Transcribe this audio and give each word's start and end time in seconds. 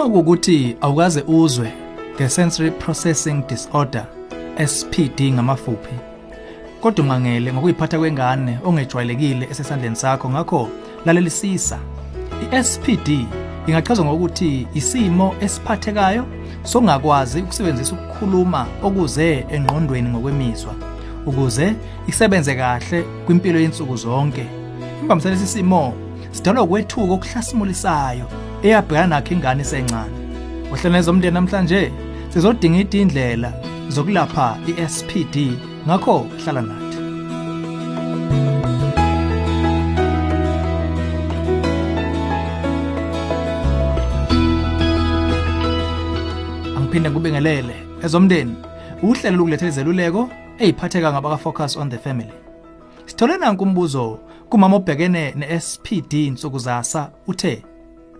Uma 0.00 0.10
kuukuthi 0.10 0.76
awukaze 0.80 1.24
uzwe 1.26 1.72
ngesensory 2.14 2.70
processing 2.70 3.42
disorder 3.48 4.06
SPD 4.66 5.32
ngamafuphi. 5.32 5.94
Kodwa 6.80 7.04
ungangele 7.04 7.52
ngokuyiphatha 7.52 7.98
kwengane 7.98 8.58
ongejwayelekile 8.64 9.48
esesandleni 9.50 9.96
sakho 9.96 10.30
ngakho 10.30 10.68
lalelisisa. 11.04 11.78
iSPD 12.52 13.26
ingachazwa 13.66 14.04
ngokuthi 14.04 14.66
isimo 14.74 15.34
esiphathekayo 15.40 16.24
sokungakwazi 16.62 17.42
ukusebenzisa 17.42 17.94
ukukhuluma 17.94 18.66
okuze 18.82 19.46
engqondweni 19.50 20.08
ngokwemizwa 20.08 20.74
ukuze 21.26 21.74
isebenze 22.06 22.54
kahle 22.54 23.02
kwimpilo 23.26 23.60
yensuku 23.60 23.96
zonke. 23.96 24.46
Imbambisana 25.02 25.34
lesi 25.34 25.46
simo 25.46 25.94
sidalwa 26.32 26.62
ukwethuka 26.62 27.12
okuhlasimulisayo 27.14 28.26
eyabhekana 28.62 29.06
nakho 29.06 29.34
ingane 29.34 29.62
isencane 29.62 30.14
uhlaneza 30.72 31.10
umndeni 31.10 31.34
namhlanje? 31.34 31.92
Sizodinga 32.32 32.78
idindlela 32.78 33.50
zokulapha 33.88 34.58
iSPD 34.70 35.36
ngakho 35.86 36.26
hlala 36.38 36.62
nathi. 36.62 36.98
Angiphinde 46.76 47.10
ngubingelele 47.10 47.76
ezomndeni 48.04 48.54
uhlelo 49.02 49.36
lokulethela 49.36 49.70
izeluleko 49.72 50.30
eziphatheka 50.58 51.12
ngabaka 51.12 51.36
focus 51.36 51.76
on 51.76 51.90
the 51.90 51.98
family. 51.98 52.49
Sithole 53.10 53.38
nanku 53.38 53.64
umbuzo 53.64 54.18
kumama 54.48 54.76
obhekene 54.76 55.34
neSPD 55.36 56.12
insuku 56.12 56.58
zasa 56.58 57.12
uthe 57.26 57.64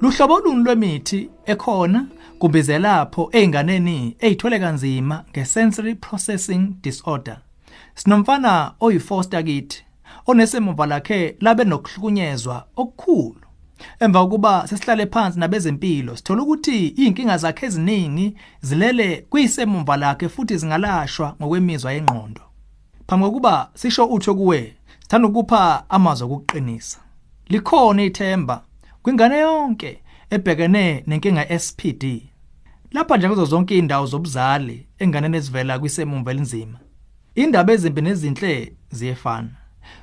Luhlobo 0.00 0.38
luni 0.38 0.64
lwemithi 0.64 1.30
ekhona 1.46 2.06
kumbe 2.38 2.78
lapho 2.78 3.30
einganeni 3.32 4.16
ezithole 4.18 4.58
kanzima 4.58 5.24
ngesensory 5.30 5.94
processing 5.94 6.74
disorder. 6.82 7.38
Sinomfana 7.94 8.74
oyifoster 8.80 9.44
kithi 9.44 9.84
onesemuva 10.26 10.86
lakhe 10.86 11.36
labe 11.40 11.64
nokuhlukunyezwa 11.64 12.66
okukhulu. 12.76 13.46
Emva 14.00 14.20
kokuba 14.20 14.66
sesihlale 14.68 15.06
phansi 15.06 15.38
nabezempilo 15.38 16.16
sithola 16.16 16.42
ukuthi 16.42 16.86
inkinga 16.88 17.36
zakhe 17.36 17.66
eziningi 17.66 18.36
zilele 18.60 19.26
kuyisemumva 19.30 19.96
lakhe 19.96 20.28
futhi 20.28 20.56
zingalashwa 20.56 21.36
ngokwemizwa 21.40 21.92
yengqondo. 21.92 22.40
Phambi 23.10 23.26
kokuba 23.26 23.70
sisho 23.74 24.06
utho 24.06 24.34
kuwe 24.34 24.74
sithanda 25.10 25.28
ukupha 25.28 25.90
amazwi 25.90 26.24
okuqinisa. 26.24 26.98
Likhona 27.48 28.02
ithemba 28.02 28.64
kwingane 29.02 29.38
yonke 29.38 30.02
ebhekene 30.30 31.04
nenkinga 31.06 31.58
SPD 31.58 32.04
lapha 32.92 33.16
nje 33.16 33.28
kuzo 33.28 33.44
zonke 33.44 33.78
indawo 33.78 34.06
zobuzali 34.06 34.86
enganeni 34.98 35.36
ezivela 35.36 35.78
kwisemumva 35.78 36.30
elinzima 36.30 36.78
indaba 37.34 37.72
ezimbi 37.72 38.00
nezinhle 38.02 38.72
ziyefana. 38.90 39.50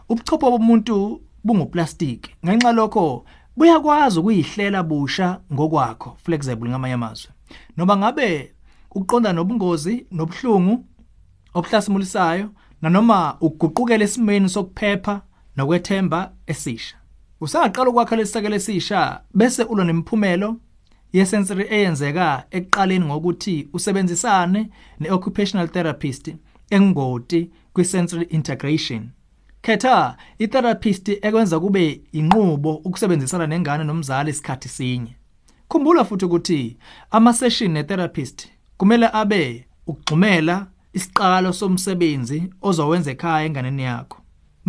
Ubuchopho 0.09 0.52
bomuntu 0.52 1.21
bunguplastic 1.44 2.27
ngenxa 2.45 2.71
lokho 2.71 3.25
buyakwazi 3.58 4.19
ukuyihlela 4.19 4.83
busha 4.83 5.39
ngokwakho 5.53 6.17
flexible 6.23 6.69
ngamanye 6.69 6.94
amazwi. 6.94 7.31
Noma 7.77 7.97
ngabe 7.97 8.52
uqonda 8.92 9.33
nobungozi 9.33 10.05
nobuhlungu 10.11 10.86
obuhlasimulisayo 11.53 12.49
nanoma 12.81 13.38
ukuguqukela 13.42 14.03
esimeni 14.03 14.50
sokuphepha 14.50 15.22
nokwethemba 15.58 16.31
esisha 16.47 16.95
Usaqala 17.42 17.89
ukwakha 17.89 18.16
lesisekelo 18.16 18.56
esisha 18.56 19.22
bese 19.33 19.64
ulo 19.64 19.83
nemphumelo 19.83 20.55
yesensory 21.14 21.65
eyenzeka 21.70 22.45
ekuqaleni 22.52 23.05
ngokuthi 23.05 23.67
usebenzisane 23.73 24.70
neoccupational 24.99 25.67
therapist 25.67 26.36
engoti 26.70 27.49
kwisensory 27.73 28.26
integration. 28.30 29.09
Khetha 29.61 30.17
itherapist 30.39 31.09
ekwenza 31.09 31.59
kube 31.59 32.02
inqubo 32.11 32.76
ukusebenzisana 32.76 33.48
nengane 33.48 33.83
nomzali 33.83 34.30
isikhathi 34.32 34.70
sinye. 34.70 35.15
Khumbula 35.70 36.05
futhi 36.05 36.26
ukuthi 36.26 36.77
ama 37.11 37.33
session 37.33 37.71
netherapist 37.71 38.48
kumele 38.77 39.09
abe 39.14 39.67
ukugxumela 39.88 40.67
isiqalo 40.97 41.49
somsebenzi 41.59 42.39
ozowenza 42.67 43.11
ekhaya 43.11 43.45
enganeni 43.47 43.83
yakho. 43.83 44.17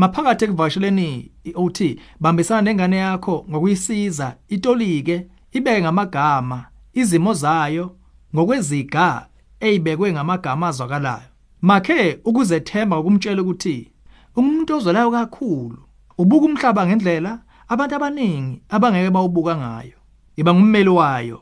maphakathi 0.01 0.45
ekuvasheleni 0.45 1.31
iOT 1.51 1.79
bambisana 2.21 2.63
nengane 2.63 2.97
yakho 2.97 3.35
ngokuyisiza 3.51 4.37
itolike 4.55 5.17
ibeke 5.57 5.81
ngamagama 5.83 6.59
izimo 7.01 7.33
zayo 7.43 7.87
ngokweziga 8.35 9.27
ezibekwe 9.61 10.13
ngamagama 10.13 10.69
azwakalayo 10.69 11.31
makhe 11.69 12.19
ukuzethemba 12.29 12.99
ukumtshela 12.99 13.43
ukuthi 13.43 13.77
umuntu 14.37 14.77
ozolayo 14.77 15.11
kakhulu 15.11 15.79
ubuka 16.19 16.47
umhlaba 16.47 16.87
ngendlela 16.87 17.33
abantu 17.69 17.95
abaningi 17.95 18.63
abangeke 18.75 19.11
bawubuka 19.11 19.55
ngayo 19.57 19.99
iba 20.37 20.55
ngummeli 20.55 20.93
wayo 20.99 21.39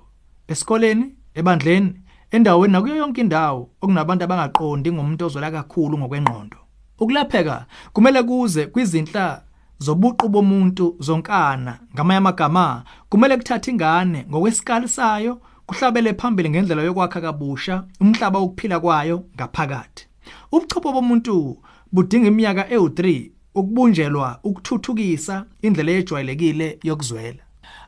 esikoleni 0.49 1.07
ebandleni 1.39 1.91
endaweni 2.31 2.73
nakuyo 2.73 2.97
yonke 2.97 3.21
indawo 3.21 3.71
okunabantu 3.81 4.25
abangaqondi 4.25 4.93
ngomuntu 4.93 5.27
ozola 5.27 5.51
kakhulu 5.51 5.99
ngokwengqondo 5.99 6.59
Ukulapheka 6.99 7.67
kumele 7.93 8.23
kuze 8.23 8.67
kwizinhla 8.67 9.43
zobuqu 9.79 10.29
bomuntu 10.29 10.97
zonkana 11.01 11.79
ngamanye 11.95 12.19
amagama 12.19 12.85
kumele 13.09 13.37
kuthatha 13.37 13.71
ingane 13.71 14.27
ngokwesikali 14.31 14.89
sayo 14.89 15.41
kuhlabele 15.67 16.15
phambili 16.15 16.51
ngendlela 16.51 16.83
yokwakha 16.83 17.21
kabusha 17.21 17.85
umhlaba 18.01 18.39
wokuphila 18.39 18.81
kwayo 18.81 19.25
ngaphakathi. 19.37 20.07
Ubuchopho 20.53 20.93
bomuntu 20.93 21.63
budinga 21.93 22.29
iminyaka 22.29 22.63
ewu3 22.63 23.31
ukubunjelwa 23.55 24.39
ukuthuthukisa 24.45 25.45
indlela 25.63 25.93
ejwayelekile 25.93 26.79
yokuzwela. 26.83 27.43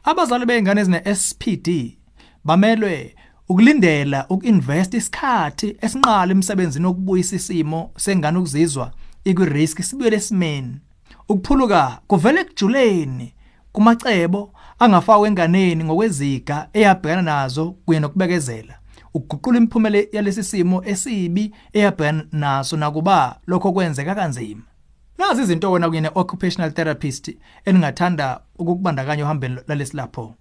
Abazali 0.04 0.46
beingane 0.46 0.80
ezine 0.80 1.14
SPD 1.14 1.98
bamelwe 2.44 3.14
ukulindela 3.48 4.26
ukuinvest 4.28 4.94
isikhathi 4.94 5.76
esinqala 5.80 6.32
emsebenzini 6.32 6.86
wokubuyisa 6.86 7.36
isimo 7.36 7.90
sengane 7.96 8.38
ukuzizwa 8.38 8.92
ikwi-risk 9.24 9.82
sibuye 9.82 10.10
lesimeni 10.10 10.76
ukuphuluka 11.28 12.00
kuvele 12.06 12.44
kujuleni 12.44 13.34
kumacebo 13.72 14.52
angafakwa 14.78 15.28
enganeni 15.28 15.84
ngokweziga 15.84 16.68
eyabhekana 16.72 17.22
nazo 17.22 17.70
kuye 17.84 18.00
nokubekezela. 18.00 18.74
Ukuguqula 19.14 19.58
imiphumela 19.58 19.98
yalesi 20.12 20.44
simo 20.44 20.84
esibi 20.84 21.54
eyabhekana 21.72 22.24
naso 22.32 22.76
nakuba 22.76 23.38
lokho 23.46 23.72
kwenzeka 23.72 24.14
kanzima. 24.14 24.62
Nazi 25.18 25.42
izinto 25.42 25.72
wena 25.72 25.88
kuyena 25.88 26.10
occupational 26.14 26.72
therapist 26.72 27.36
eningathanda 27.64 28.40
ukukubandakanya 28.58 29.24
ohambeni 29.24 29.56
lalesilapho 29.68 30.34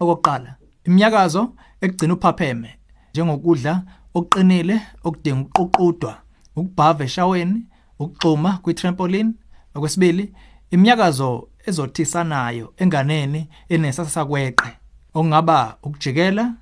okokuqala 0.00 0.56
iminyakazo 0.84 1.52
ekugcina 1.80 2.14
uphapheme 2.14 2.70
njengokudla 3.10 3.82
okuqinile 4.14 4.80
okudinga 5.04 5.40
ukuququdwa 5.40 6.12
ukubhava 6.56 7.04
eshaweni 7.04 7.66
ukugxuma 7.98 8.58
kwi-trampoline. 8.62 9.32
Okwesibili 9.74 10.32
iminyakazo 10.70 11.48
ezothisanayo 11.66 12.72
enganeni 12.76 13.48
enesasakweqe 13.68 14.70
okungaba 15.14 15.76
ukujikela 15.82 16.54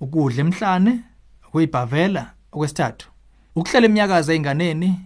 ukudla 0.00 0.40
emhlane 0.40 0.92
ukuyibhavela. 1.48 2.22
Okwesithathu 2.52 3.08
ukuhlela 3.56 3.86
iminyakazo 3.86 4.32
einganeni 4.32 5.00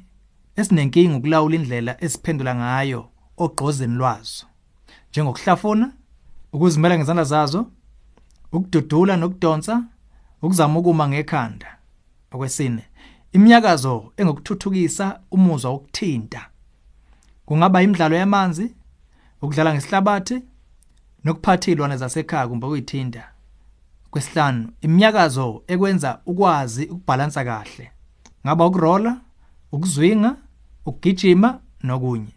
esinenkinga 0.57 1.17
ukulawula 1.17 1.57
indlela 1.57 1.93
esiphendula 2.05 2.55
ngayo 2.55 3.01
ogqozeni 3.37 3.97
lwazo 3.97 4.47
njengokuhlafuna 5.11 5.93
ukuzimela 6.53 6.99
ngezandla 6.99 7.25
zazo 7.25 7.67
ukududula 8.55 9.17
nokudonsa 9.17 9.85
ukuzama 10.43 10.79
ukuma 10.79 11.09
ngekhanda. 11.09 11.79
Okwesine 12.33 12.83
iminyakazo 13.33 14.13
engokuthuthukisa 14.17 15.21
umuzwa 15.31 15.71
wokuthinta. 15.71 16.47
Kungaba 17.47 17.83
imidlalo 17.83 18.17
yamanzi 18.17 18.75
ukudlala 19.43 19.75
ngesihlabathi 19.75 20.43
nokuphathilwana 21.25 21.97
zasekhaya 21.97 22.49
kumbe 22.49 22.67
kuyithinta 22.67 23.25
kwesihlanu 24.11 24.69
iminyakazo 24.81 25.63
ekwenza 25.67 26.21
ukwazi 26.27 26.85
ukubhalansa 26.85 27.45
kahle. 27.45 27.91
Ngaba 28.47 28.67
ukurola 28.67 29.21
ukuzwinga 29.73 30.37
ukugijima 30.87 31.61
nokunye. 31.83 32.35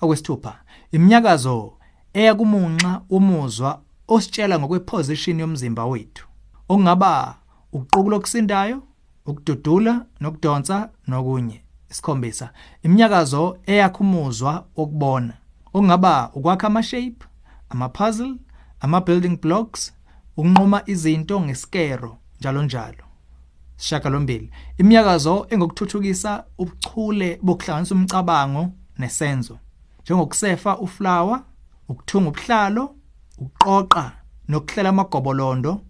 Okwesithupha 0.00 0.58
iminyakazo 0.92 1.72
eya 2.12 2.34
kumunxa 2.34 3.00
umuzwa 3.10 3.80
ositshela 4.14 4.58
ngokweposition 4.58 5.40
yomzimba 5.40 5.84
wethu 5.86 6.24
okungaba 6.68 7.38
ukuqukulo 7.72 8.16
okusindayo 8.16 8.82
ukududula 9.26 10.06
nokudonsa 10.20 10.90
nokunye. 11.08 11.58
Isikhombisa 11.90 12.50
iminyakazo 12.82 13.58
eyakhumuzwa 13.66 14.52
okubona 14.76 15.34
okungaba 15.74 16.30
ukwakha 16.34 16.66
ama 16.66 16.82
shape 16.82 17.24
ama 17.70 17.88
puzzle 17.88 18.34
ama 18.80 19.00
building 19.00 19.36
blocks 19.36 19.92
ukunquma 20.36 20.82
izinto 20.86 21.40
ngesikero 21.40 22.18
njalo 22.40 22.62
njalo. 22.62 23.04
Sishagalombili 23.76 24.50
imiyakazo 24.78 25.46
engokuthuthukisa 25.50 26.44
ubuchule 26.58 27.38
bokuhlanganisa 27.42 27.94
umcabango 27.94 28.68
nesenzo 28.98 29.58
njengokusefa 30.02 30.78
uflower 30.78 31.42
ukuthunga 31.88 32.28
ubuhlalo 32.28 32.94
ukuqoqa 33.40 34.12
nokuhlela 34.48 34.88
amagobolondo 34.88 35.80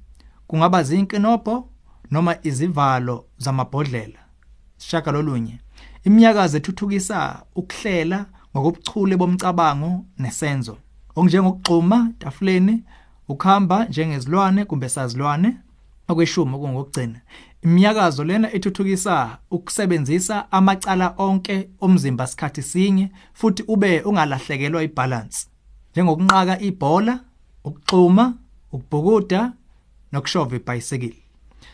kungaba 0.46 0.82
zinkinobho 0.82 1.68
noma 2.10 2.36
izivalo 2.42 3.24
zamabhodlela. 3.38 4.20
Sishaka 4.76 5.12
lolunye 5.12 5.58
imiyakazo 6.04 6.56
ethuthukisa 6.56 7.42
ukuhlela 7.54 8.26
ngokubuchule 8.56 9.16
bomcabango 9.16 10.04
nesenzo. 10.18 10.76
Okunjengokugxuma 11.16 12.12
tafuleni 12.18 12.84
ukuhamba 13.28 13.84
njengezilwane 13.84 14.64
kumbe 14.64 14.88
sazilwane. 14.88 15.56
Okweshumi 16.08 16.54
okungokugcina 16.54 17.20
imiyakazo 17.62 18.24
lena 18.24 18.52
ethuthukisa 18.52 19.38
ukusebenzisa 19.50 20.52
amacala 20.52 21.14
onke 21.18 21.68
omzimba 21.80 22.26
sikhathi 22.26 22.62
sinye 22.62 23.10
futhi 23.32 23.62
ube 23.68 24.00
ungalahlekelwa 24.00 24.82
ibalance. 24.82 25.46
Njengokunqaka 25.92 26.60
ibhola 26.60 27.20
ukuxhuma 27.64 28.34
ukubhukuda 28.72 29.52
nokushova 30.12 30.56
ibhayisikili 30.56 31.22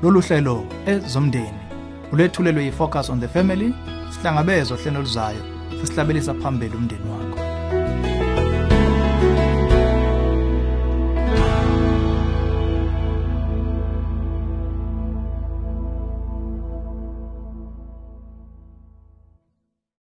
Lolu 0.01 0.21
hlelo 0.21 0.65
ezomndeni 0.85 1.62
ulethulelwe 2.13 2.65
yifocus 2.65 3.09
on 3.09 3.19
the 3.19 3.27
family 3.27 3.73
sihlangabezwa 4.09 4.77
hlelo 4.77 5.01
luzayo 5.01 5.43
sesihlabelisa 5.81 6.33
phambili 6.33 6.75
umndeni 6.75 7.09
wakho. 7.11 7.22